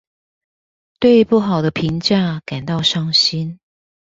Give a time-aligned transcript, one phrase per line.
[0.99, 3.59] 對不好的評價感到傷心